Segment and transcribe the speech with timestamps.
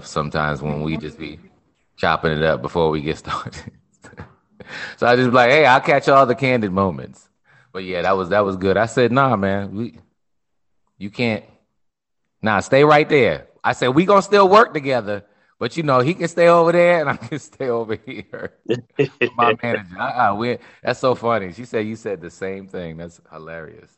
[0.00, 1.38] sometimes when we just be
[1.96, 3.72] chopping it up before we get started.
[4.96, 7.28] so I just be like, hey, I'll catch all the candid moments.
[7.72, 8.76] But yeah, that was that was good.
[8.76, 9.98] I said, nah, man, we
[10.98, 11.44] you can't
[12.42, 13.46] nah, stay right there.
[13.64, 15.24] I said, we gonna still work together,
[15.58, 18.52] but you know, he can stay over there and I can stay over here.
[19.36, 19.98] My manager.
[19.98, 21.52] Uh-uh, that's so funny.
[21.52, 22.96] She said you said the same thing.
[22.96, 23.90] That's hilarious.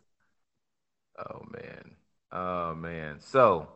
[1.19, 1.97] Oh man.
[2.31, 3.21] Oh man.
[3.21, 3.69] So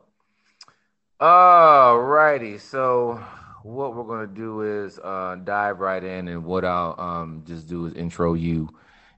[1.21, 2.59] all righty.
[2.59, 3.23] So
[3.63, 7.87] what we're gonna do is uh, dive right in, and what I'll um, just do
[7.87, 8.69] is intro you,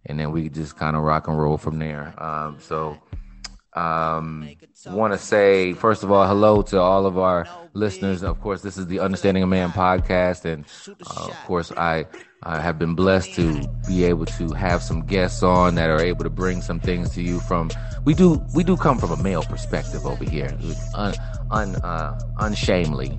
[0.06, 2.14] and then we just kind of rock and roll from there.
[2.22, 2.98] Um, so,
[3.74, 4.50] um,
[4.86, 8.22] want to say first of all, hello to all of our listeners.
[8.22, 12.06] Of course, this is the Understanding a Man podcast, and uh, of course, I.
[12.42, 16.24] I have been blessed to be able to have some guests on that are able
[16.24, 17.70] to bring some things to you from
[18.04, 20.56] we do we do come from a male perspective over here
[20.94, 21.14] un,
[21.50, 23.18] un uh, unshamely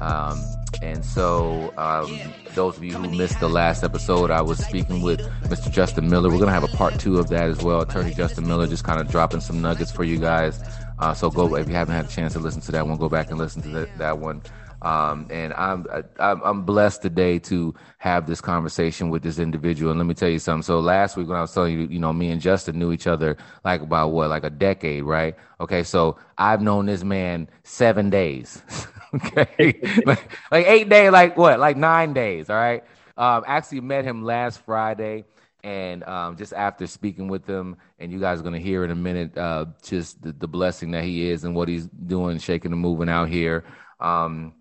[0.00, 0.42] um,
[0.82, 2.18] and so, um,
[2.54, 5.70] those of you who missed the last episode, I was speaking with Mr.
[5.70, 6.30] Justin Miller.
[6.30, 7.80] We're to have a part two of that as well.
[7.80, 10.60] Attorney Justin Miller just kind of dropping some nuggets for you guys.
[10.98, 13.08] Uh, so go if you haven't had a chance to listen to that one, go
[13.08, 14.42] back and listen to that, that one.
[14.80, 15.86] Um, and I'm,
[16.20, 19.90] I'm I'm blessed today to have this conversation with this individual.
[19.90, 20.62] And let me tell you something.
[20.62, 23.08] So last week when I was telling you, you know, me and Justin knew each
[23.08, 25.34] other like about what, like a decade, right?
[25.60, 28.62] Okay, so I've known this man seven days.
[29.14, 32.48] okay, like, like eight days, like what, like nine days.
[32.48, 32.84] All right.
[33.16, 35.24] Um, actually met him last Friday.
[35.64, 38.92] And um, just after speaking with him, and you guys are going to hear in
[38.92, 42.70] a minute, uh, just the, the, blessing that he is and what he's doing, shaking
[42.70, 43.64] and moving out here.
[43.98, 44.54] Um,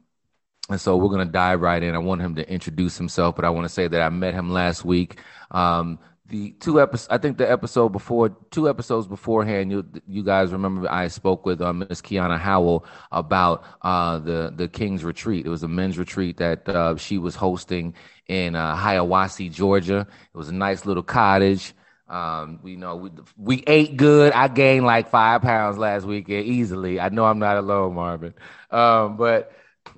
[0.70, 1.96] and so we're going to dive right in.
[1.96, 4.52] I want him to introduce himself, but I want to say that I met him
[4.52, 5.20] last week.
[5.52, 10.52] Um, the two episodes, I think the episode before, two episodes beforehand, you you guys
[10.52, 15.46] remember I spoke with uh, Miss Kiana Howell about uh, the the King's Retreat.
[15.46, 17.94] It was a men's retreat that uh, she was hosting
[18.28, 20.06] in uh, Hiawassee, Georgia.
[20.34, 21.74] It was a nice little cottage.
[22.10, 24.34] Um, we know we we ate good.
[24.34, 27.00] I gained like five pounds last weekend easily.
[27.00, 28.34] I know I'm not alone, Marvin.
[28.70, 29.52] Um, but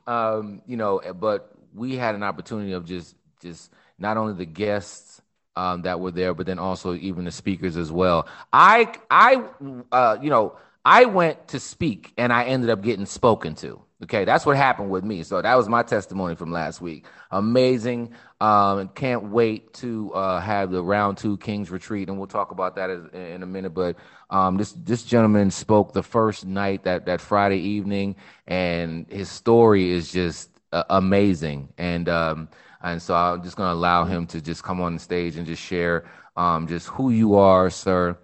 [0.08, 5.22] um, you know, but we had an opportunity of just just not only the guests
[5.56, 8.28] um, that were there, but then also even the speakers as well.
[8.54, 9.44] I I
[9.92, 13.82] uh, you know I went to speak and I ended up getting spoken to.
[14.02, 15.24] Okay, that's what happened with me.
[15.24, 17.06] So that was my testimony from last week.
[17.32, 18.14] Amazing.
[18.40, 22.78] Um, can't wait to uh, have the round two Kings retreat, and we'll talk about
[22.78, 23.72] that in a minute.
[23.74, 23.98] But
[24.30, 28.16] um, this this gentleman spoke the first night that that Friday evening,
[28.48, 31.68] and his story is just uh, amazing.
[31.78, 32.48] And um,
[32.82, 35.46] and so I'm just going to allow him to just come on the stage and
[35.46, 36.06] just share
[36.38, 38.18] um, just who you are, sir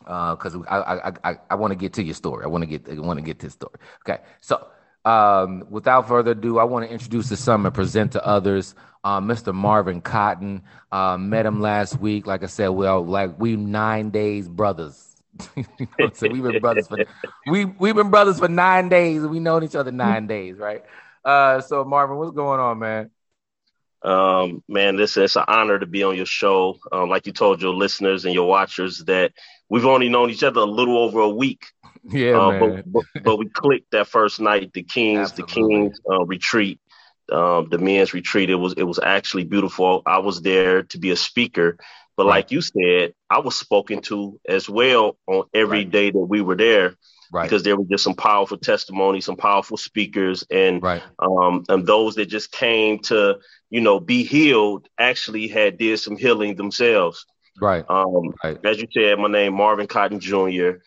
[0.00, 2.44] because uh, I I I, I want to get to your story.
[2.44, 3.74] I want to get I want to get to the story.
[4.08, 4.66] Okay, so
[5.04, 9.20] um, without further ado, I want to introduce to some and present to others uh,
[9.20, 9.54] Mr.
[9.54, 10.62] Marvin Cotton.
[10.90, 12.26] Uh, met him last week.
[12.26, 15.04] Like I said, well, like we nine days brothers.
[15.56, 15.64] you
[15.98, 16.98] know so we've been brothers for
[17.46, 19.22] we we've been brothers for nine days.
[19.22, 20.84] We known each other nine days, right?
[21.24, 23.10] Uh, so Marvin, what's going on, man?
[24.02, 26.78] Um, man, this it's an honor to be on your show.
[26.90, 29.32] Um, like you told your listeners and your watchers that
[29.68, 31.66] we've only known each other a little over a week.
[32.10, 35.62] Yeah, uh, but, but, but, we clicked that first night, the Kings, Absolutely.
[35.62, 36.80] the Kings uh, retreat,
[37.30, 38.50] um, the men's retreat.
[38.50, 40.02] It was it was actually beautiful.
[40.06, 41.76] I was there to be a speaker,
[42.16, 42.36] but right.
[42.36, 45.90] like you said, I was spoken to as well on every right.
[45.90, 46.96] day that we were there.
[47.30, 47.42] Right.
[47.42, 51.02] Because there were just some powerful testimonies, some powerful speakers, and right.
[51.18, 56.16] um, and those that just came to you know be healed actually had did some
[56.16, 57.26] healing themselves.
[57.60, 57.84] Right.
[57.88, 58.58] Um, right.
[58.64, 60.78] As you said, my name Marvin Cotton Jr.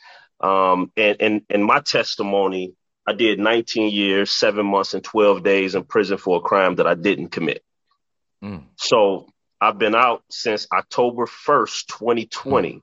[0.41, 2.73] Um, and and and my testimony,
[3.07, 6.87] I did 19 years, seven months, and 12 days in prison for a crime that
[6.87, 7.63] I didn't commit.
[8.43, 8.63] Mm.
[8.75, 9.27] So
[9.59, 12.81] I've been out since October 1st, 2020.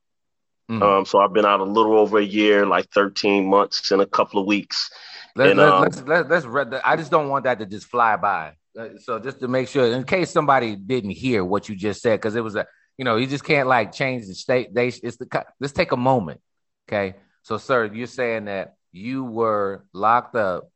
[0.70, 0.82] Mm.
[0.82, 4.06] Um, so I've been out a little over a year, like 13 months and a
[4.06, 4.90] couple of weeks.
[5.34, 7.86] Let, and, let, um, let's let, let's read I just don't want that to just
[7.86, 8.54] fly by.
[8.78, 12.20] Uh, so just to make sure, in case somebody didn't hear what you just said,
[12.20, 12.66] because it was a,
[12.96, 14.74] you know, you just can't like change the state.
[14.74, 16.40] They, it's the let's take a moment,
[16.88, 17.14] okay?
[17.48, 20.70] So, sir, you're saying that you were locked up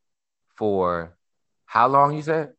[0.57, 1.15] for
[1.67, 2.17] how long?
[2.17, 2.55] You said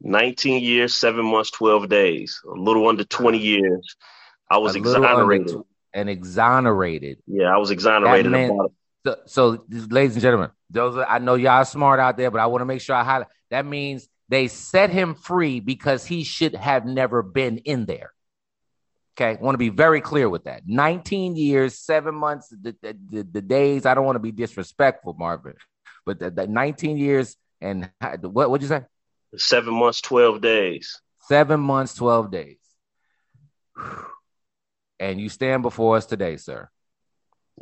[0.00, 3.96] 19 years, seven months, 12 days, a little under 20 uh, years.
[4.50, 5.58] I was exonerated.
[5.92, 7.18] and exonerated.
[7.26, 8.32] Yeah, I was exonerated.
[8.32, 8.72] Meant,
[9.04, 12.46] so, so, ladies and gentlemen, those are, I know y'all smart out there, but I
[12.46, 13.28] want to make sure I highlight.
[13.50, 18.14] That means they set him free because he should have never been in there.
[19.20, 20.62] Okay, I want to be very clear with that.
[20.66, 23.84] 19 years, seven months, the, the, the days.
[23.84, 25.54] I don't want to be disrespectful, Marvin,
[26.06, 27.90] but the, the 19 years, and
[28.22, 28.86] what would you say?
[29.36, 31.00] Seven months, twelve days.
[31.28, 32.56] Seven months, twelve days.
[34.98, 36.68] And you stand before us today, sir.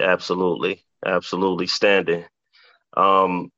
[0.01, 2.25] Absolutely, absolutely standing.
[2.97, 3.51] Um,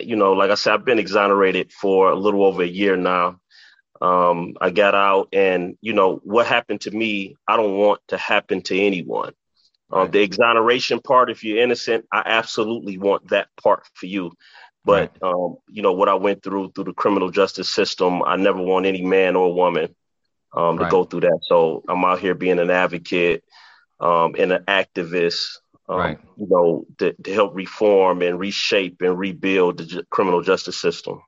[0.00, 3.40] you know, like I said, I've been exonerated for a little over a year now.
[4.00, 7.36] Um, I got out, and you know what happened to me.
[7.46, 9.32] I don't want to happen to anyone.
[9.90, 10.12] Um, right.
[10.12, 14.32] The exoneration part, if you're innocent, I absolutely want that part for you.
[14.84, 15.32] But right.
[15.32, 18.86] um, you know what I went through through the criminal justice system, I never want
[18.86, 19.94] any man or woman
[20.54, 20.84] um, right.
[20.84, 21.40] to go through that.
[21.42, 23.44] So I'm out here being an advocate
[24.00, 25.58] um, and an activist,
[25.88, 26.18] um, right.
[26.36, 31.20] you know, to, to, help reform and reshape and rebuild the criminal justice system.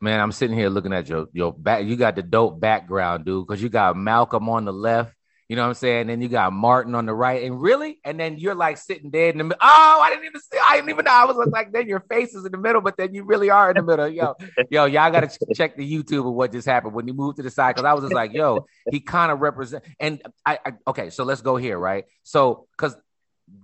[0.00, 1.84] Man, I'm sitting here looking at your your back.
[1.84, 5.14] You got the dope background, dude, because you got Malcolm on the left
[5.50, 6.06] you know what I'm saying?
[6.06, 9.34] Then you got Martin on the right, and really, and then you're like sitting dead
[9.34, 9.58] in the middle.
[9.60, 10.58] Oh, I didn't even see.
[10.64, 11.10] I didn't even know.
[11.10, 13.68] I was like, then your face is in the middle, but then you really are
[13.68, 14.06] in the middle.
[14.06, 14.36] Yo,
[14.70, 17.42] yo, y'all got to check the YouTube of what just happened when you moved to
[17.42, 19.82] the side because I was just like, yo, he kind of represent.
[19.98, 22.04] And I, I, okay, so let's go here, right?
[22.22, 22.94] So because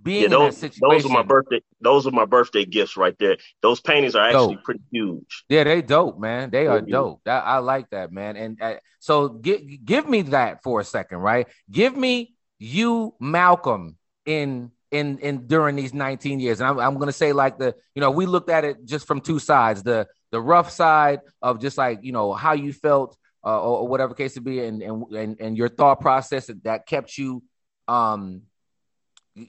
[0.02, 1.60] being yeah, those, those are my birthday.
[1.80, 3.36] Those are my birthday gifts right there.
[3.60, 4.64] Those paintings are actually dope.
[4.64, 5.44] pretty huge.
[5.48, 6.50] Yeah, they dope, man.
[6.50, 7.22] They are dope.
[7.24, 8.36] That, I like that, man.
[8.36, 11.48] And uh, so give give me that for a second, right?
[11.70, 16.60] Give me you, Malcolm, in in in during these 19 years.
[16.60, 19.20] And I'm, I'm gonna say like the you know we looked at it just from
[19.20, 23.60] two sides the the rough side of just like you know how you felt uh,
[23.60, 27.16] or, or, whatever case to be, and and and, and your thought process that kept
[27.16, 27.42] you
[27.86, 28.42] um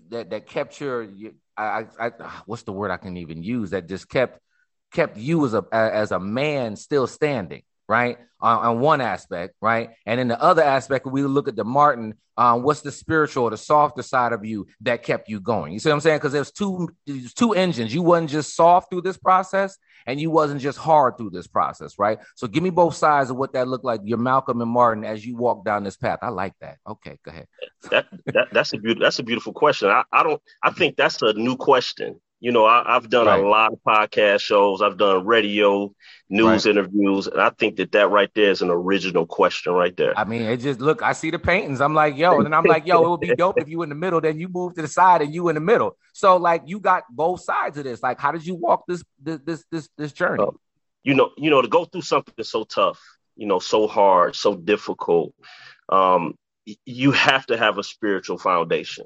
[0.09, 1.07] that that kept your,
[1.55, 4.39] I, I, ah, what's the word I can even use that just kept
[4.93, 9.91] kept you as a as a man still standing right on, on one aspect right?
[10.05, 13.57] And in the other aspect we look at the martin um, what's the spiritual the
[13.57, 15.73] softer side of you that kept you going?
[15.73, 16.17] You see what i'm saying?
[16.17, 17.93] Because there's two there's two engines.
[17.93, 21.97] You wasn't just soft through this process and you wasn't just hard through this process
[21.97, 22.19] right?
[22.35, 25.25] So give me both sides of what that looked like your malcolm and martin as
[25.25, 26.19] you walk down this path.
[26.21, 26.77] I like that.
[26.87, 27.47] Okay go ahead.
[27.89, 29.89] That, that that's a beautiful that's a beautiful question.
[29.89, 33.43] I, I don't i think that's a new question you know, I, have done right.
[33.43, 34.81] a lot of podcast shows.
[34.81, 35.91] I've done radio,
[36.29, 36.71] news right.
[36.71, 40.17] interviews, and I think that that right there is an original question right there.
[40.17, 41.01] I mean, it just look.
[41.01, 41.81] I see the paintings.
[41.81, 43.95] I'm like, yo, and I'm like, yo, it would be dope if you in the
[43.95, 44.21] middle.
[44.21, 45.97] Then you move to the side, and you in the middle.
[46.13, 48.03] So like, you got both sides of this.
[48.03, 50.43] Like, how did you walk this this this this, this journey?
[50.43, 50.51] Uh,
[51.03, 53.01] you know, you know, to go through something so tough,
[53.35, 55.33] you know, so hard, so difficult.
[55.89, 56.35] Um,
[56.85, 59.05] you have to have a spiritual foundation.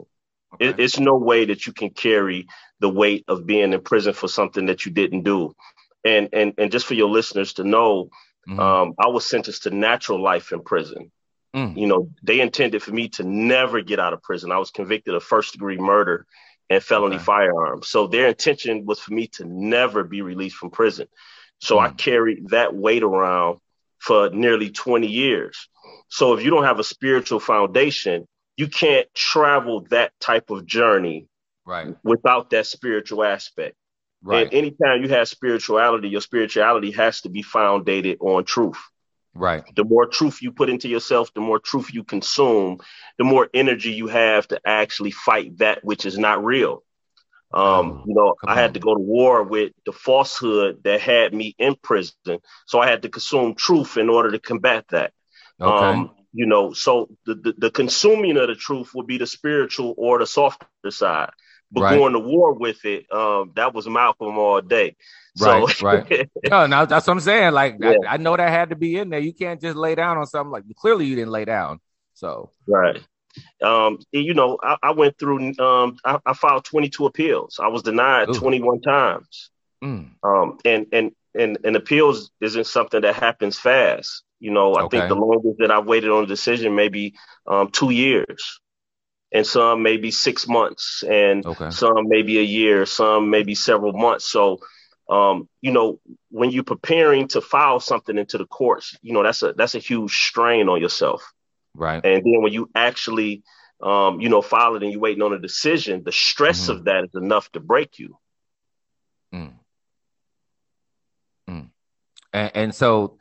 [0.53, 0.67] Okay.
[0.67, 2.47] It, it's no way that you can carry
[2.79, 5.55] the weight of being in prison for something that you didn't do.
[6.03, 8.09] And and and just for your listeners to know,
[8.47, 8.59] mm-hmm.
[8.59, 11.11] um, I was sentenced to natural life in prison.
[11.55, 11.77] Mm.
[11.77, 14.51] You know, they intended for me to never get out of prison.
[14.51, 16.25] I was convicted of first degree murder
[16.69, 17.23] and felony okay.
[17.23, 17.89] firearms.
[17.89, 21.07] So their intention was for me to never be released from prison.
[21.59, 21.81] So mm.
[21.81, 23.59] I carried that weight around
[23.99, 25.67] for nearly 20 years.
[26.09, 28.27] So if you don't have a spiritual foundation,
[28.61, 31.27] you can't travel that type of journey
[31.65, 31.95] right.
[32.03, 33.75] without that spiritual aspect.
[34.23, 34.43] Right.
[34.43, 38.77] and anytime you have spirituality your spirituality has to be founded on truth.
[39.33, 39.63] Right.
[39.75, 42.77] The more truth you put into yourself the more truth you consume
[43.17, 46.83] the more energy you have to actually fight that which is not real.
[47.51, 51.33] Um, oh, you know, I had to go to war with the falsehood that had
[51.33, 52.39] me in prison.
[52.67, 55.11] So I had to consume truth in order to combat that.
[55.59, 55.85] Okay.
[55.85, 59.93] Um, you know, so the, the, the, consuming of the truth would be the spiritual
[59.97, 61.31] or the softer side.
[61.71, 61.97] But right.
[61.97, 64.95] going to war with it, um, that was Malcolm all day.
[65.39, 66.29] Right, so, right.
[66.49, 67.53] no, no, that's what I'm saying.
[67.53, 67.95] Like, yeah.
[68.07, 69.21] I, I, know that had to be in there.
[69.21, 71.79] You can't just lay down on something like clearly you didn't lay down.
[72.13, 73.01] So, right.
[73.63, 75.57] Um, you know, I, I went through.
[75.57, 77.59] Um, I, I, filed 22 appeals.
[77.63, 78.33] I was denied Ooh.
[78.33, 79.51] 21 times.
[79.81, 80.11] Mm.
[80.21, 84.23] Um, and and and and appeals isn't something that happens fast.
[84.41, 84.97] You know, I okay.
[84.97, 87.13] think the longest that I've waited on a decision maybe
[87.45, 88.59] um, two years,
[89.31, 91.69] and some maybe six months, and okay.
[91.69, 94.25] some maybe a year, some maybe several months.
[94.25, 94.57] So,
[95.09, 99.43] um, you know, when you're preparing to file something into the courts, you know that's
[99.43, 101.21] a that's a huge strain on yourself.
[101.75, 102.03] Right.
[102.03, 103.43] And then when you actually,
[103.81, 106.79] um, you know, file it and you're waiting on a decision, the stress mm-hmm.
[106.79, 108.17] of that is enough to break you.
[109.33, 109.53] Mm.
[111.47, 111.69] Mm.
[112.33, 113.17] And, and so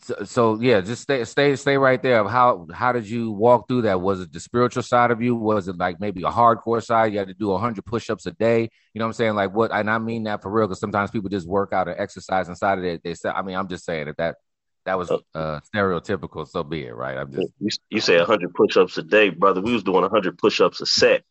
[0.00, 2.26] so, so, yeah, just stay stay stay right there.
[2.26, 4.00] How how did you walk through that?
[4.00, 5.36] Was it the spiritual side of you?
[5.36, 7.12] Was it like maybe a hardcore side?
[7.12, 8.68] You had to do hundred push-ups a day.
[8.94, 9.34] You know what I'm saying?
[9.34, 9.70] Like what?
[9.70, 12.78] And I mean that for real because sometimes people just work out or exercise inside
[12.78, 13.02] of it.
[13.04, 14.36] They say, I mean, I'm just saying that that
[14.86, 16.48] that was uh, stereotypical.
[16.48, 17.16] So be it, right?
[17.16, 19.60] I'm just you, you say hundred push-ups a day, brother.
[19.60, 21.22] We was doing hundred push-ups a set.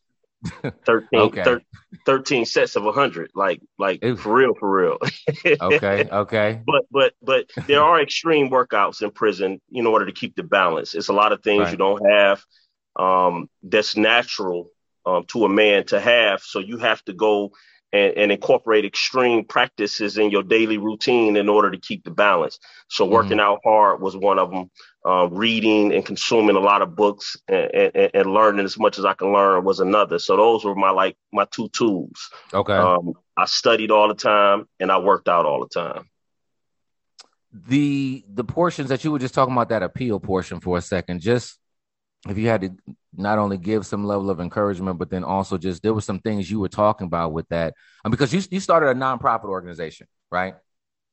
[0.86, 1.44] 13, okay.
[1.44, 1.62] thir-
[2.04, 4.20] 13 sets of 100 like like Oof.
[4.20, 4.98] for real for real
[5.60, 10.34] okay okay but but but there are extreme workouts in prison in order to keep
[10.36, 11.72] the balance it's a lot of things right.
[11.72, 12.42] you don't have
[12.96, 14.70] um, that's natural
[15.04, 17.52] um, to a man to have so you have to go
[17.96, 22.58] and, and, incorporate extreme practices in your daily routine in order to keep the balance.
[22.88, 23.14] So mm-hmm.
[23.14, 23.40] working mm-hmm.
[23.40, 24.70] out hard was one of them.
[25.04, 29.04] Uh, reading and consuming a lot of books and, and, and, learning as much as
[29.04, 30.18] I can learn was another.
[30.18, 32.28] So those were my like my two tools.
[32.52, 32.72] Okay.
[32.72, 36.10] Um, I studied all the time and I worked out all the time.
[37.52, 41.20] The the portions that you were just talking about that appeal portion for a second,
[41.20, 41.56] just
[42.28, 42.70] if you had to
[43.14, 46.50] not only give some level of encouragement, but then also just there were some things
[46.50, 50.54] you were talking about with that, um, because you you started a nonprofit organization, right?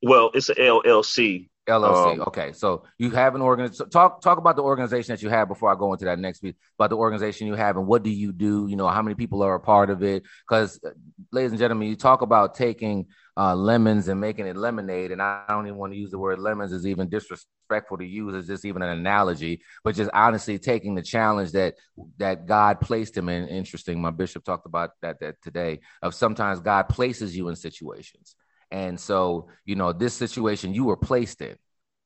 [0.01, 1.49] Well, it's an LLC.
[1.67, 2.13] LLC.
[2.13, 3.75] Um, okay, so you have an organization.
[3.75, 6.39] So talk talk about the organization that you have before I go into that next
[6.39, 8.67] piece about the organization you have and what do you do?
[8.67, 10.23] You know, how many people are a part of it?
[10.47, 10.89] Because, uh,
[11.31, 15.11] ladies and gentlemen, you talk about taking uh, lemons and making it lemonade.
[15.11, 18.35] And I don't even want to use the word lemons is even disrespectful to use.
[18.35, 21.75] It's just even an analogy, but just honestly taking the challenge that
[22.17, 23.47] that God placed him in.
[23.47, 24.01] Interesting.
[24.01, 25.79] My bishop talked about that that today.
[26.01, 28.35] Of sometimes God places you in situations,
[28.73, 31.55] and so you know this situation you were placed in.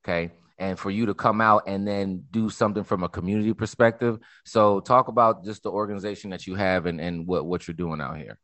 [0.05, 0.31] Okay.
[0.59, 4.17] And for you to come out and then do something from a community perspective.
[4.43, 8.01] So talk about just the organization that you have and, and what, what you're doing
[8.01, 8.39] out here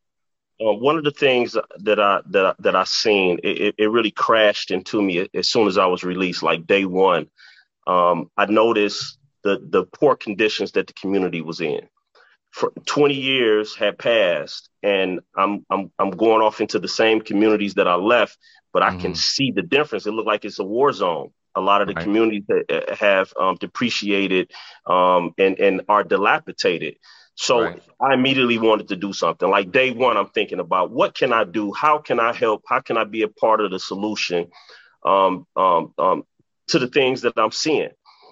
[0.62, 4.12] uh, one of the things that I that I, that I seen it, it really
[4.12, 7.27] crashed into me as soon as I was released, like day one.
[7.88, 11.82] Um, I noticed the the poor conditions that the community was in.
[12.53, 17.74] For 20 years had passed, and I'm I'm I'm going off into the same communities
[17.75, 18.38] that I left,
[18.72, 19.00] but I mm-hmm.
[19.00, 20.05] can see the difference.
[20.05, 21.31] It looked like it's a war zone.
[21.55, 22.03] A lot of the right.
[22.03, 24.51] communities that have um, depreciated
[24.86, 26.98] um, and and are dilapidated.
[27.36, 27.81] So right.
[28.00, 29.50] I immediately wanted to do something.
[29.50, 31.74] Like day one, I'm thinking about what can I do?
[31.74, 32.63] How can I help?
[32.67, 34.51] How can I be a part of the solution
[35.03, 36.24] um, um, um,
[36.67, 37.89] to the things that I'm seeing?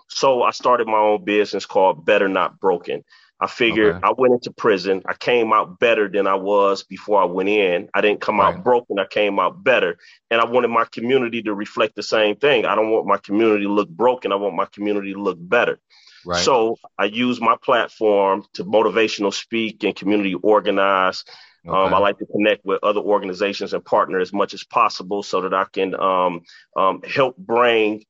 [0.07, 3.03] So I started my own business called Better Not Broken.
[3.41, 4.07] I figured okay.
[4.07, 5.01] I went into prison.
[5.07, 7.89] I came out better than I was before I went in.
[7.95, 8.53] I didn't come right.
[8.53, 8.99] out broken.
[8.99, 9.97] I came out better.
[10.29, 12.67] And I wanted my community to reflect the same thing.
[12.67, 14.31] I don't want my community to look broken.
[14.31, 15.79] I want my community to look better.
[16.23, 16.43] Right.
[16.43, 21.23] So I use my platform to motivational speak and community organize.
[21.67, 21.87] Um, okay.
[21.87, 25.41] Um, I like to connect with other organizations and partner as much as possible so
[25.41, 26.41] that I can um,
[26.75, 28.03] um, help bring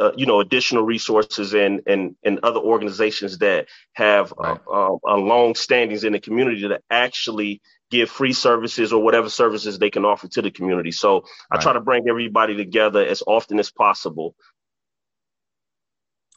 [0.00, 4.60] uh, you know additional resources and and and other organizations that have uh, right.
[4.66, 9.78] uh, uh, long standings in the community that actually give free services or whatever services
[9.78, 10.92] they can offer to the community.
[10.92, 11.24] So right.
[11.52, 14.34] I try to bring everybody together as often as possible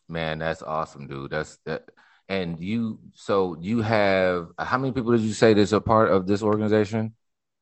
[0.10, 1.32] Man, that's awesome, dude.
[1.32, 1.89] That's that.
[2.29, 6.25] And you, so you have how many people did you say is a part of
[6.25, 7.15] this organization?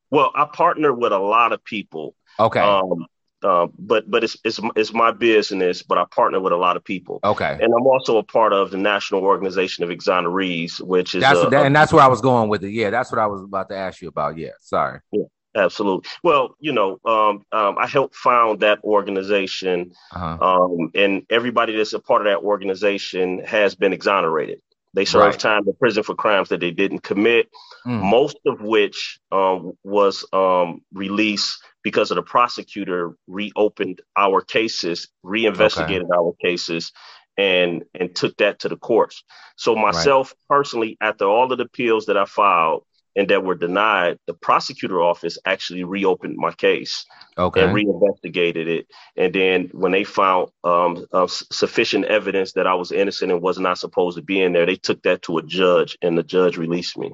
[0.09, 2.15] Well, I partner with a lot of people.
[2.39, 2.59] Okay.
[2.59, 3.07] Um,
[3.43, 6.83] uh, but but it's it's it's my business, but I partner with a lot of
[6.83, 7.19] people.
[7.23, 11.39] Okay, and I'm also a part of the National Organization of Exonerees, which is that's
[11.39, 12.71] a, and that's where I was going with it.
[12.71, 14.37] Yeah, that's what I was about to ask you about.
[14.37, 14.99] Yeah, sorry.
[15.11, 15.23] Yeah,
[15.55, 16.09] Absolutely.
[16.23, 20.37] Well, you know, um, um, I helped found that organization, uh-huh.
[20.39, 24.61] um, and everybody that's a part of that organization has been exonerated.
[24.93, 25.39] They served right.
[25.39, 27.49] time in prison for crimes that they didn't commit,
[27.85, 28.01] mm.
[28.01, 36.03] most of which um, was um, released because of the prosecutor reopened our cases, reinvestigated
[36.03, 36.17] okay.
[36.17, 36.91] our cases,
[37.37, 39.23] and and took that to the courts.
[39.55, 40.57] So myself right.
[40.57, 42.83] personally, after all of the appeals that I filed,
[43.15, 47.05] and that were denied, the prosecutor office actually reopened my case
[47.37, 47.63] okay.
[47.63, 48.87] and reinvestigated it.
[49.17, 53.59] And then when they found um, uh, sufficient evidence that I was innocent and was
[53.59, 56.57] not supposed to be in there, they took that to a judge, and the judge
[56.57, 57.11] released me.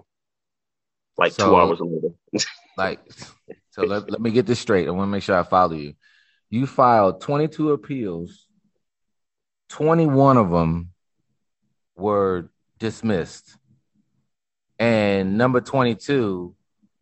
[1.18, 2.13] Like so, two hours later.
[2.77, 3.00] like,
[3.72, 4.88] so let, let me get this straight.
[4.88, 5.96] I want to make sure I follow you.
[6.50, 8.46] You filed 22 appeals.
[9.70, 10.92] 21 of them
[11.96, 12.50] were
[12.80, 13.58] dismissed
[14.79, 16.55] and number 22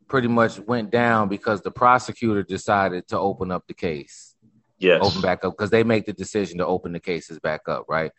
[0.07, 4.35] pretty much went down because the prosecutor decided to open up the case.
[4.77, 5.01] Yes.
[5.03, 8.11] Open back up because they make the decision to open the cases back up, right?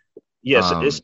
[0.42, 0.70] Yes.
[0.70, 1.00] Um, it's,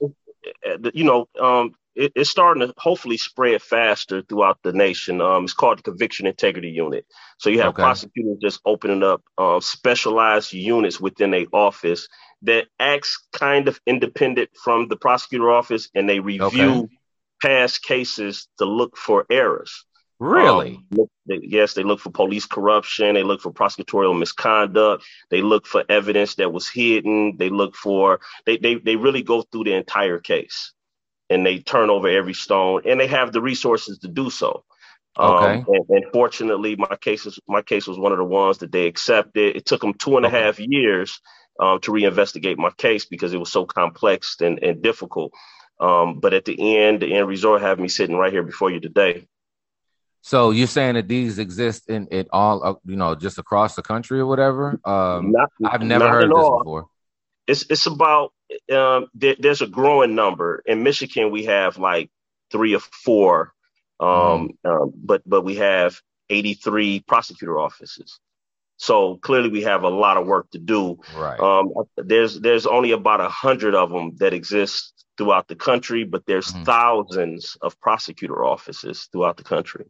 [0.95, 5.21] you know, um, it, it's starting to hopefully spread faster throughout the nation.
[5.21, 7.07] Um, it's called the Conviction Integrity Unit.
[7.39, 7.83] So you have okay.
[7.83, 12.09] prosecutors just opening up uh, specialized units within a office
[12.43, 16.89] that acts kind of independent from the prosecutor office, and they review okay
[17.43, 19.85] past cases to look for errors.
[20.21, 20.79] Really?
[20.79, 23.15] Um, look, they, yes, they look for police corruption.
[23.15, 25.05] They look for prosecutorial misconduct.
[25.31, 27.37] They look for evidence that was hidden.
[27.39, 30.73] They look for they they they really go through the entire case.
[31.31, 34.65] and they turn over every stone, and they have the resources to do so.
[35.17, 35.65] Um, Okay.
[35.67, 38.87] and, and fortunately, my case is my case was one of the ones that they
[38.87, 39.57] accepted.
[39.57, 40.31] It took them two and a Okay.
[40.31, 41.21] half years
[41.61, 45.33] um, to reinvestigate my case because it was so complex and, and difficult.
[45.81, 48.81] Um, but at the end, the end result have me sitting right here before you
[48.81, 49.27] today.
[50.23, 53.83] So you're saying that these exist in it all, uh, you know, just across the
[53.83, 54.81] country or whatever?
[54.85, 56.59] Um, Not- I've never heard of this all.
[56.59, 56.87] before.
[57.49, 58.33] It's it's about
[58.73, 61.33] um, there, there's a growing number in Michigan.
[61.33, 62.09] We have like
[62.53, 63.53] three or four,
[63.99, 66.01] um, um, but but we have
[66.31, 68.21] 83 prosecutor offices.
[68.83, 70.99] So clearly, we have a lot of work to do.
[71.15, 71.39] Right.
[71.39, 76.27] Um, there's there's only about a hundred of them that exist throughout the country, but
[76.27, 76.65] there's Mhm.
[76.65, 79.87] thousands of prosecutor offices throughout the country.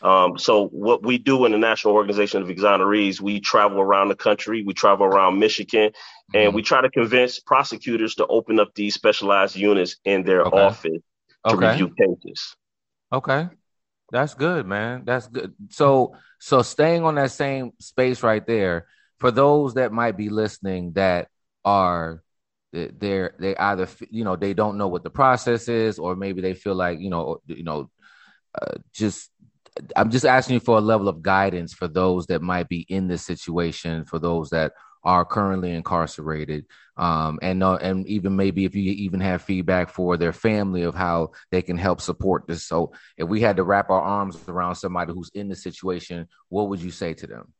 [0.00, 4.14] Um, so what we do in the National Organization of Exonerees, we travel around the
[4.14, 5.90] country, we travel around Michigan,
[6.32, 6.54] and Mhm.
[6.54, 10.56] we try to convince prosecutors to open up these specialized units in their Okay.
[10.56, 11.02] office
[11.48, 11.66] to okay.
[11.66, 12.56] review cases.
[13.12, 13.48] Okay.
[14.10, 15.02] That's good, man.
[15.04, 15.54] That's good.
[15.70, 18.86] So so staying on that same space right there,
[19.18, 21.28] for those that might be listening that
[21.64, 22.22] are
[22.72, 26.54] they're they either you know they don't know what the process is or maybe they
[26.54, 27.90] feel like you know you know
[28.60, 29.30] uh, just
[29.96, 33.08] I'm just asking you for a level of guidance for those that might be in
[33.08, 36.66] this situation, for those that are currently incarcerated,
[36.96, 40.94] um, and uh, and even maybe if you even have feedback for their family of
[40.94, 42.66] how they can help support this.
[42.66, 46.68] So, if we had to wrap our arms around somebody who's in the situation, what
[46.68, 47.52] would you say to them?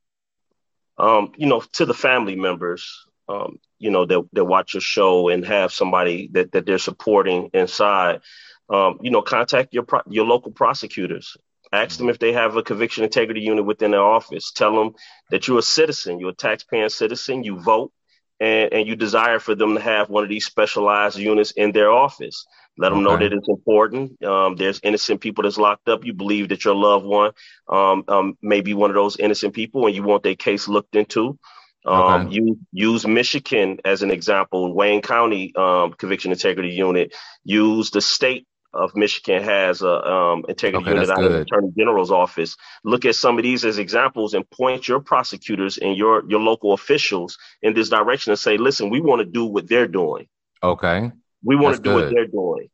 [1.00, 5.30] um, you know, to the family members, um, you know, that, that watch your show
[5.30, 8.20] and have somebody that, that they're supporting inside,
[8.68, 11.36] um, you know, contact your pro- your local prosecutors.
[11.72, 14.50] Ask them if they have a conviction integrity unit within their office.
[14.52, 14.94] Tell them
[15.30, 17.92] that you're a citizen, you're a taxpaying citizen, you vote,
[18.40, 21.90] and, and you desire for them to have one of these specialized units in their
[21.90, 22.44] office.
[22.78, 24.22] Let them know that it's important.
[24.24, 26.04] Um, there's innocent people that's locked up.
[26.04, 27.32] You believe that your loved one
[27.68, 30.96] um, um, may be one of those innocent people, and you want their case looked
[30.96, 31.38] into.
[31.84, 32.34] Um, Okay.
[32.34, 34.74] You use Michigan as an example.
[34.74, 37.14] Wayne County um, Conviction Integrity Unit.
[37.44, 41.40] Use the state of Michigan has a um, integrity Okay, unit out of the.
[41.40, 42.56] Attorney General's office.
[42.84, 46.72] Look at some of these as examples and point your prosecutors and your your local
[46.72, 50.28] officials in this direction and say, listen, we want to do what they're doing.
[50.62, 51.10] Okay,
[51.42, 52.68] We want to do what they're doing.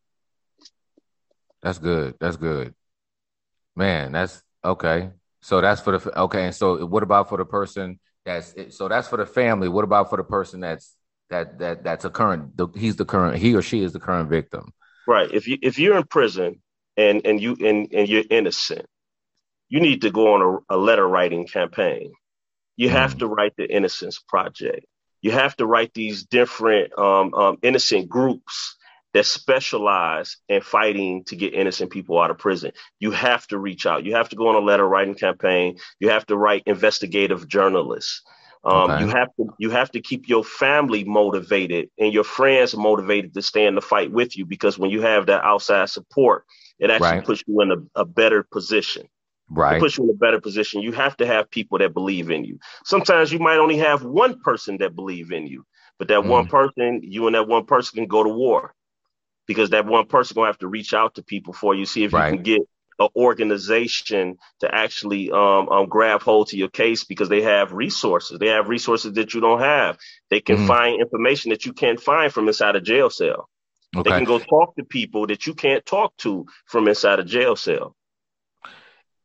[1.62, 2.14] that's good.
[2.20, 2.74] That's good,
[3.74, 4.12] man.
[4.12, 5.10] That's okay.
[5.40, 6.44] So that's for the okay.
[6.46, 9.68] And so, what about for the person that's so that's for the family?
[9.68, 10.94] What about for the person that's
[11.30, 12.56] that that that's a current?
[12.56, 13.38] The, he's the current.
[13.38, 14.72] He or she is the current victim.
[15.06, 15.30] Right.
[15.32, 16.62] If you if you're in prison
[16.96, 18.86] and and you and, and you're innocent,
[19.68, 22.12] you need to go on a, a letter writing campaign.
[22.76, 23.18] You have Mm.
[23.20, 24.86] to write the Innocence Project.
[25.22, 28.76] You have to write these different um, um, innocent groups
[29.14, 32.72] that specialize in fighting to get innocent people out of prison.
[33.00, 34.04] You have to reach out.
[34.04, 35.78] You have to go on a letter writing campaign.
[36.00, 38.22] You have to write investigative journalists.
[38.64, 38.96] Um, Okay.
[38.96, 43.42] You have to you have to keep your family motivated and your friends motivated to
[43.42, 46.44] stay in the fight with you because when you have that outside support,
[46.78, 47.24] it actually Right.
[47.24, 49.06] puts you in a, a better position.
[49.68, 49.78] It Right.
[49.78, 50.82] puts you in a better position.
[50.82, 52.58] You have to have people that believe in you.
[52.84, 55.64] Sometimes you might only have one person that believe in you,
[55.98, 56.26] but that Mm.
[56.26, 58.74] one person, you and that one person can go to war
[59.46, 62.12] because that one person gonna have to reach out to people for you, see if
[62.12, 62.14] Right.
[62.14, 62.60] you can get
[62.98, 68.38] an organization to actually um, um, grab hold to your case because they have resources.
[68.38, 69.98] They have resources that you don't have.
[70.30, 70.66] They can Mhm.
[70.66, 73.48] find information that you can't find from inside a jail cell.
[74.04, 77.56] They can go talk to people that you can't talk to from inside a jail
[77.56, 77.94] cell.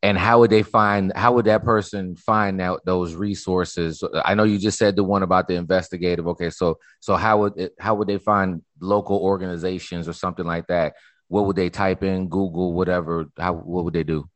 [0.04, 4.44] and how would they find how would that person find out those resources i know
[4.44, 7.94] you just said the one about the investigative okay so so how would it, how
[7.94, 10.94] would they find local organizations or something like that
[11.32, 14.28] what would they type in google whatever how what would they do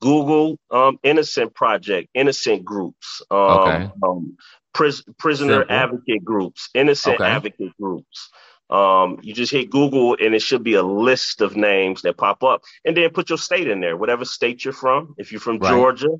[0.00, 3.90] Google um, Innocent Project, Innocent Groups, um, Okay.
[4.02, 4.36] um,
[4.74, 5.76] pris- prisoner Simple.
[5.76, 7.30] advocate groups, Innocent Okay.
[7.30, 8.30] advocate groups.
[8.68, 12.42] Um, you just hit Google and it should be a list of names that pop
[12.42, 15.14] up, and then put your state in there, whatever state you're from.
[15.18, 15.70] If you're from Right.
[15.70, 16.18] Georgia,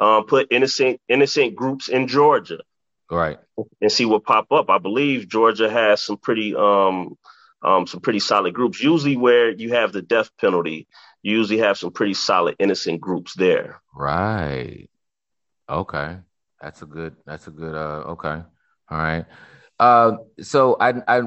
[0.00, 2.58] um, put innocent innocent groups in Georgia
[3.10, 3.38] right
[3.80, 4.70] and see what pop up.
[4.70, 7.16] I believe Georgia has some pretty um,
[7.62, 8.82] um, some pretty solid groups.
[8.82, 10.88] Usually, where you have the death penalty,
[11.22, 13.80] you usually have some pretty solid innocent groups there.
[13.94, 14.88] right
[15.68, 16.18] okay
[16.60, 18.42] that's a good that's a good uh okay
[18.90, 19.26] all right
[19.78, 21.20] uh so i i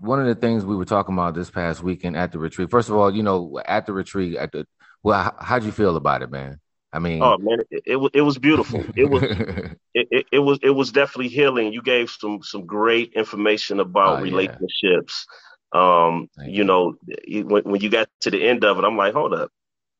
[0.00, 2.88] one of the things we were talking about this past weekend at the retreat first
[2.88, 4.66] of all you know at the retreat at the
[5.02, 6.60] well how, how'd you feel about it man
[6.92, 8.90] i mean Oh man, it, it was it was beautiful.
[8.96, 9.24] It was
[9.94, 11.72] it, it, it was it was definitely healing.
[11.72, 15.26] You gave some some great information about Oh, relationships.
[15.72, 16.96] Um, you, you know,
[17.28, 19.50] when, when you got to the end of it, I'm like, hold up,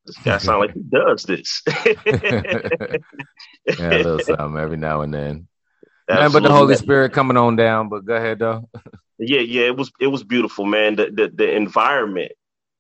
[0.07, 1.63] this guy sound like he does this.
[1.67, 2.97] yeah,
[3.67, 5.49] a little something every now and then.
[6.09, 7.89] Man, but the Holy Spirit coming on down.
[7.89, 8.69] But go ahead though.
[9.19, 10.97] yeah, yeah, it was it was beautiful, man.
[10.97, 12.33] The the, the environment,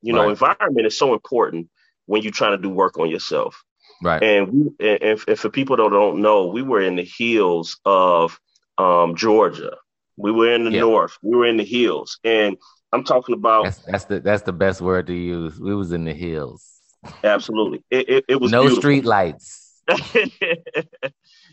[0.02, 1.68] you know, environment is so important
[2.06, 3.62] when you're trying to do work on yourself.
[4.02, 4.22] Right.
[4.22, 8.40] And we and, and for people that don't know, we were in the hills of
[8.78, 9.76] um, Georgia.
[10.16, 11.16] We were in the north.
[11.22, 12.56] We were in the hills, and
[12.92, 15.58] I'm talking about that's, that's, the that's the best word to use.
[15.60, 16.80] We was in the hills.
[17.24, 18.82] Absolutely, it, it, it was no beautiful.
[18.82, 19.82] street lights.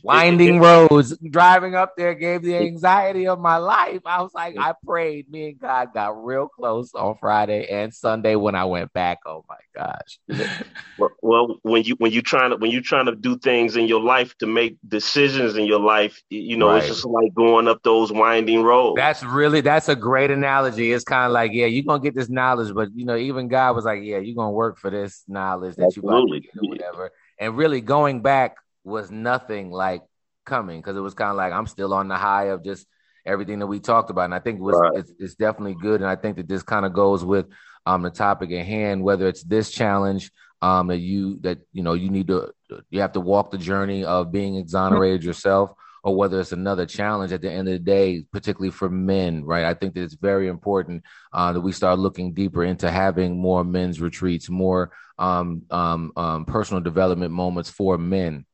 [0.04, 1.18] winding roads.
[1.18, 4.02] Driving up there gave the anxiety of my life.
[4.06, 5.30] I was like, I prayed.
[5.30, 9.20] Me and God got real close on Friday and Sunday when I went back.
[9.26, 10.20] Oh my gosh.
[10.98, 13.88] well, well, when you when you trying to when you trying to do things in
[13.88, 16.78] your life to make decisions in your life, you know, right.
[16.78, 18.98] it's just like going up those winding roads.
[18.98, 20.92] That's really that's a great analogy.
[20.92, 23.76] It's kind of like, yeah, you're gonna get this knowledge, but you know, even God
[23.76, 26.50] was like, yeah, you're gonna work for this knowledge that Absolutely.
[26.54, 27.12] you got whatever.
[27.40, 28.58] And really going back
[28.88, 30.02] was nothing like
[30.46, 32.88] coming because it was kind of like I'm still on the high of just
[33.26, 35.00] everything that we talked about, and I think it was right.
[35.00, 37.48] it's, it's, definitely good, and I think that this kind of goes with
[37.86, 41.94] um the topic at hand, whether it's this challenge um that you that you know
[41.94, 42.52] you need to
[42.90, 45.72] you have to walk the journey of being exonerated yourself
[46.04, 49.66] or whether it's another challenge at the end of the day, particularly for men, right?
[49.66, 53.66] I think that it's very important uh, that we start looking deeper into having more
[53.66, 58.46] men's retreats, more um, um, um, personal development moments for men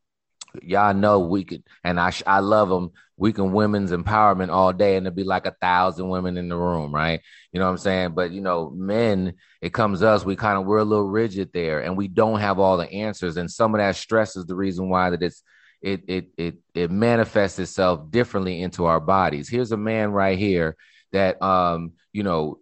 [0.62, 2.92] y'all know we could, and I I love them.
[3.16, 6.58] We can women's empowerment all day, and there'd be like a thousand women in the
[6.58, 7.22] room, right?
[7.52, 8.12] You know what I'm saying?
[8.16, 10.26] But you know, men, it comes us.
[10.26, 13.38] We kind of we're a little rigid there, and we don't have all the answers.
[13.38, 15.44] And some of that stress is the reason why that it's
[15.82, 19.50] it it it it manifests itself differently into our bodies.
[19.50, 20.76] Here's a man right here
[21.12, 22.60] that um you know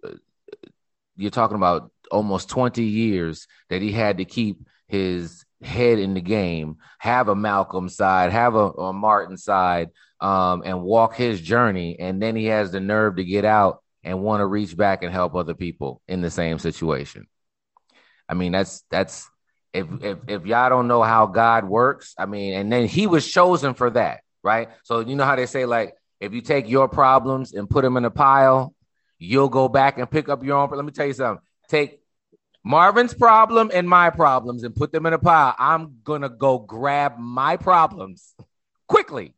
[1.15, 6.21] you're talking about almost 20 years that he had to keep his head in the
[6.21, 11.97] game, have a Malcolm side, have a, a Martin side, um, and walk his journey.
[11.99, 15.11] And then he has the nerve to get out and want to reach back and
[15.11, 17.27] help other people in the same situation.
[18.27, 19.29] I mean, that's that's
[19.73, 23.29] if if if y'all don't know how God works, I mean, and then he was
[23.29, 24.69] chosen for that, right?
[24.83, 27.97] So you know how they say like if you take your problems and put them
[27.97, 28.73] in a pile,
[29.17, 30.69] you'll go back and pick up your own.
[30.69, 31.43] Let me tell you something.
[31.67, 32.00] Take
[32.63, 35.55] Marvin's problem and my problems and put them in a pile.
[35.57, 38.35] I'm gonna go grab my problems
[38.87, 39.33] quickly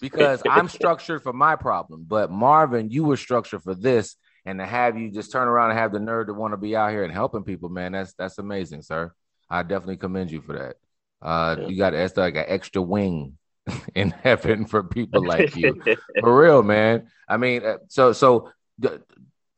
[0.00, 2.04] because I'm structured for my problem.
[2.08, 5.78] But Marvin, you were structured for this, and to have you just turn around and
[5.78, 8.38] have the nerve to want to be out here and helping people, man, that's that's
[8.38, 9.12] amazing, sir.
[9.50, 10.76] I definitely commend you for that.
[11.20, 11.66] Uh, yeah.
[11.68, 13.36] You got that's like an extra wing
[13.94, 15.82] in heaven for people like you,
[16.20, 17.08] for real, man.
[17.28, 18.50] I mean, uh, so so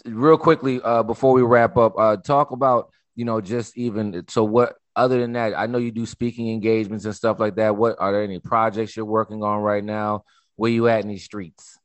[0.06, 4.44] real quickly uh, before we wrap up, uh, talk about you know just even so
[4.44, 5.56] what other than that.
[5.56, 7.76] I know you do speaking engagements and stuff like that.
[7.76, 10.24] What are there any projects you're working on right now?
[10.56, 11.78] Where you at in these streets?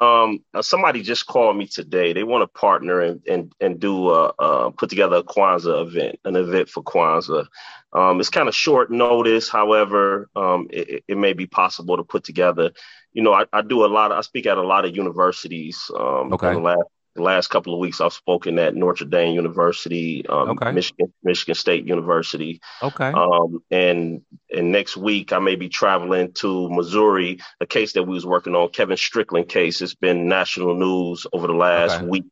[0.00, 2.12] Um, uh, somebody just called me today.
[2.12, 6.18] They want to partner and and and do a, uh, put together a Kwanzaa event,
[6.24, 7.46] an event for Kwanzaa.
[7.92, 12.24] Um, it's kind of short notice, however, um, it, it, may be possible to put
[12.24, 12.72] together.
[13.12, 14.10] You know, I, I, do a lot.
[14.10, 15.90] Of, I speak at a lot of universities.
[15.94, 16.54] Um, okay.
[16.54, 16.80] The last
[17.14, 20.72] the last couple of weeks I've spoken at Notre Dame University, um, okay.
[20.72, 22.60] Michigan, Michigan State University.
[22.82, 23.10] Okay.
[23.10, 27.38] Um, and and next week I may be traveling to Missouri.
[27.60, 29.82] A case that we was working on, Kevin Strickland case.
[29.82, 32.06] It's been national news over the last okay.
[32.06, 32.24] week.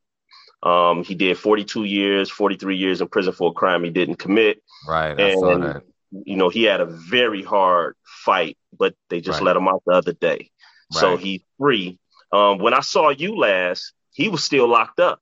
[0.63, 4.63] Um, he did 42 years, 43 years in prison for a crime he didn't commit.
[4.87, 5.19] Right.
[5.19, 5.83] I and, saw that.
[6.25, 9.47] You know, he had a very hard fight, but they just right.
[9.47, 10.51] let him out the other day.
[10.93, 11.01] Right.
[11.01, 11.99] So he's free.
[12.33, 15.21] Um, when I saw you last, he was still locked up.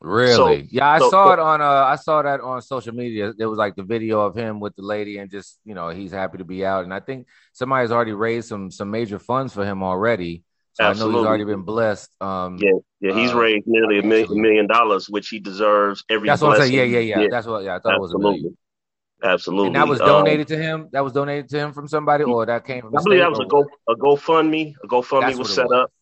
[0.00, 0.62] Really?
[0.62, 3.32] So, yeah, I so, saw it on uh I saw that on social media.
[3.32, 6.12] There was like the video of him with the lady and just, you know, he's
[6.12, 6.84] happy to be out.
[6.84, 10.44] And I think somebody's already raised some some major funds for him already.
[10.74, 11.12] So Absolutely.
[11.12, 12.10] I know he's already been blessed.
[12.20, 16.28] Um Yeah, yeah, he's uh, raised nearly a million, million dollars, which he deserves every
[16.28, 16.74] That's what I'm saying.
[16.74, 17.28] Yeah, yeah, yeah, yeah.
[17.30, 17.96] That's what yeah, I thought Absolutely.
[17.96, 18.58] it was a million.
[19.22, 19.66] Absolutely.
[19.68, 20.88] And that was donated um, to him.
[20.92, 22.94] That was donated to him from somebody, or that came from.
[22.94, 24.74] I believe that was a go a GoFundMe.
[24.84, 25.84] A GoFundMe was set was.
[25.84, 25.92] up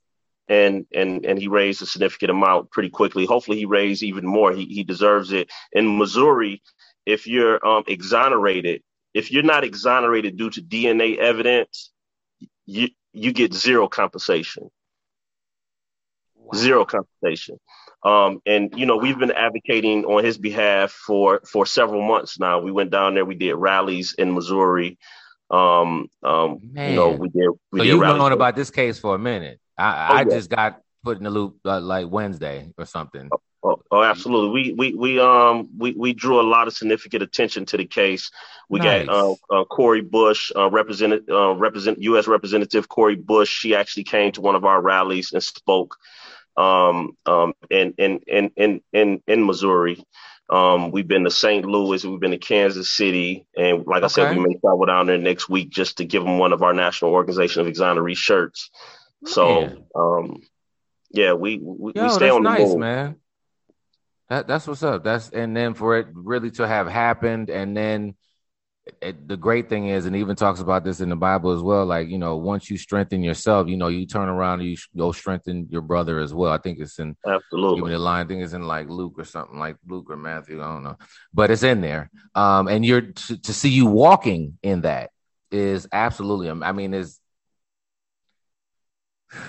[0.49, 3.25] and and and he raised a significant amount pretty quickly.
[3.25, 4.53] Hopefully, he raised even more.
[4.53, 5.51] He he deserves it.
[5.73, 6.63] In Missouri,
[7.07, 8.83] if you're um, exonerated,
[9.15, 11.91] if you're not exonerated due to DNA evidence,
[12.67, 14.71] you you get zero compensation.
[16.35, 16.59] Wow.
[16.59, 17.59] Zero compensation.
[18.05, 22.61] Um, and you know we've been advocating on his behalf for for several months now.
[22.61, 24.99] We went down there, we did rallies in Missouri.
[25.51, 27.51] Um, um, you know, we did.
[27.71, 29.61] We so did you've known about this case for a minute.
[29.79, 30.25] I, oh, I yeah.
[30.25, 33.31] just got put in the loop uh, like Wednesday or something.
[33.65, 34.51] Oh, oh, absolutely.
[34.51, 38.31] We we we um we we drew a lot of significant attention to the case.
[38.69, 39.07] We nice.
[39.07, 42.27] got uh, uh, Cori Bush, uh, represent uh, represent U.S.
[42.27, 43.49] Representative Cori Bush.
[43.49, 45.97] She actually came to one of our rallies and spoke
[46.57, 50.05] um um in in in in in, in Missouri.
[50.51, 51.65] Um, we've been to St.
[51.65, 54.05] Louis, we've been to Kansas City, and like okay.
[54.05, 56.63] I said, we may travel down there next week just to give them one of
[56.63, 58.71] our National Organization of Exoneree shirts.
[59.27, 60.43] So, um,
[61.11, 62.79] yeah, we we, Yo, we stay on the nice, move.
[62.79, 63.17] man.
[64.29, 65.05] That that's what's up.
[65.05, 68.15] That's and then for it really to have happened, and then
[69.01, 71.87] it, the great thing is, and even talks about this in the Bible as well.
[71.87, 75.13] Like you know, once you strengthen yourself, you know, you turn around and you go
[75.13, 76.51] strengthen your brother as well.
[76.51, 78.25] I think it's in absolutely the line.
[78.25, 80.61] I think it's in like Luke or something like Luke or Matthew.
[80.61, 80.97] I don't know,
[81.33, 82.11] but it's in there.
[82.35, 85.11] Um, and you're to, to see you walking in that
[85.51, 86.51] is absolutely.
[86.51, 87.21] I mean, is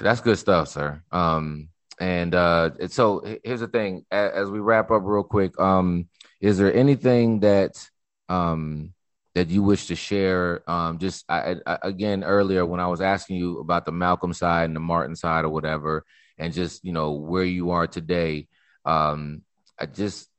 [0.02, 1.02] that's good stuff, sir.
[1.12, 1.70] Um,
[2.00, 6.08] and uh, so here's the thing: as we wrap up real quick, um,
[6.42, 7.90] is there anything that
[8.30, 8.94] um,
[9.36, 10.70] that you wish to share?
[10.70, 14.66] Um, just I, I, again earlier when I was asking you about the Malcolm side
[14.66, 16.06] and the Martin side or whatever,
[16.38, 18.48] and just you know where you are today.
[18.86, 19.44] Um,
[19.80, 20.30] I just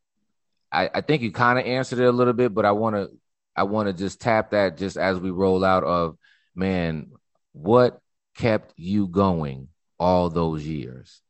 [0.73, 3.11] I, I think you kind of answered it a little bit, but I want to
[3.57, 6.17] I want to just tap that just as we roll out of
[6.55, 7.13] man,
[7.53, 8.01] what
[8.35, 9.69] kept you going
[9.99, 11.21] all those years?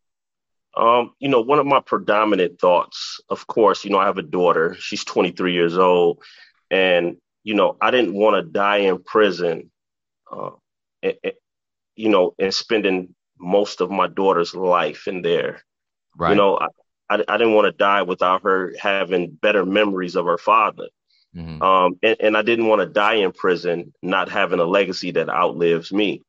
[0.76, 4.22] Um, you know, one of my predominant thoughts, of course, you know, I have a
[4.22, 4.74] daughter.
[4.78, 6.22] She's 23 years old,
[6.70, 9.70] and you know, I didn't want to die in prison.
[10.30, 10.50] Uh,
[11.96, 15.62] you know, and spending most of my daughter's life in there.
[16.16, 16.30] Right.
[16.30, 16.66] You know, I,
[17.10, 20.88] I, I didn't want to die without her having better memories of her father.
[21.36, 21.62] Mm-hmm.
[21.62, 25.28] Um, and, and I didn't want to die in prison not having a legacy that
[25.28, 26.22] outlives me.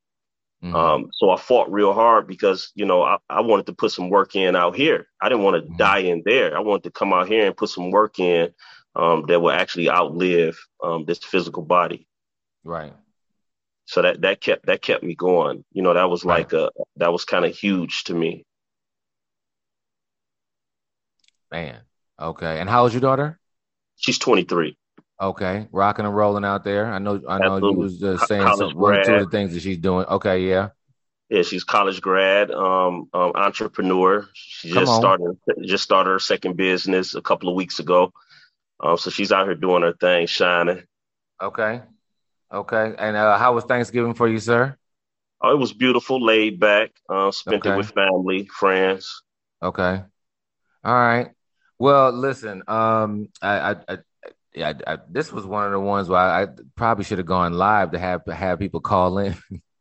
[0.64, 0.76] Mm-hmm.
[0.76, 4.10] Um, so I fought real hard because, you know, I, I, wanted to put some
[4.10, 5.08] work in out here.
[5.22, 5.78] I didn't want to mm-hmm.
[5.78, 6.58] die in there.
[6.58, 8.52] I wanted to come out here and put some work in
[8.96, 12.08] um, that will actually outlive um, this physical body.
[12.64, 12.94] Right.
[13.86, 15.64] So that that kept that kept me going.
[15.72, 16.64] You know, that was like right.
[16.64, 18.44] a that was kind of huge to me.
[21.52, 21.80] Man.
[22.20, 22.60] Okay.
[22.60, 23.40] And how old is your daughter?
[23.98, 24.78] She's 23.
[25.20, 26.88] Okay, rocking and rolling out there.
[26.88, 27.22] I know.
[27.28, 27.72] I know Absolutely.
[27.72, 30.06] you was just saying some, one or two of the things that she's doing.
[30.06, 30.70] Okay, yeah.
[31.30, 34.28] Yeah, she's college grad, um, um entrepreneur.
[34.34, 38.12] She just started just started her second business a couple of weeks ago.
[38.80, 40.84] Um, so she's out here doing her thing, shining.
[41.42, 41.82] Okay,
[42.52, 42.94] okay.
[42.98, 44.78] And uh, how was Thanksgiving for you, sir?
[45.42, 46.92] Oh, it was beautiful, laid back.
[47.10, 47.74] Uh, spent okay.
[47.74, 49.24] it with family, friends.
[49.64, 50.02] Okay.
[50.84, 51.30] All right.
[51.80, 52.64] Well, listen.
[52.68, 53.98] Um, I, I
[54.56, 57.28] yeah, I, I, this was one of the ones where I, I probably should have
[57.28, 59.36] gone live to have have people call in,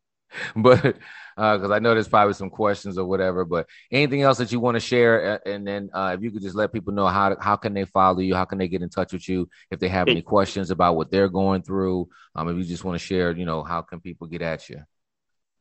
[0.56, 0.96] but
[1.36, 3.44] because uh, I know there's probably some questions or whatever.
[3.44, 6.56] But anything else that you want to share, and then uh, if you could just
[6.56, 9.12] let people know how how can they follow you, how can they get in touch
[9.12, 12.08] with you if they have any questions about what they're going through.
[12.34, 14.82] Um, if you just want to share, you know, how can people get at you?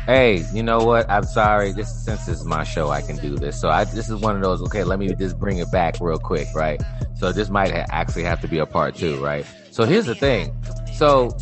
[0.09, 1.05] Hey, you know what?
[1.11, 1.71] I'm sorry.
[1.73, 3.61] This since this is my show, I can do this.
[3.61, 4.62] So I this is one of those.
[4.62, 6.83] Okay, let me just bring it back real quick, right?
[7.14, 9.44] So this might ha- actually have to be a part two, right?
[9.71, 10.57] So here's the thing.
[10.94, 11.37] So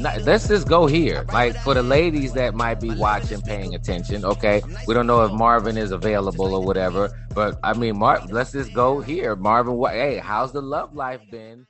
[0.00, 1.26] let's just go here.
[1.30, 4.24] Like for the ladies that might be watching, paying attention.
[4.24, 8.52] Okay, we don't know if Marvin is available or whatever, but I mean, Mar- let's
[8.52, 9.36] just go here.
[9.36, 9.92] Marvin, what?
[9.92, 11.66] Hey, how's the love life been?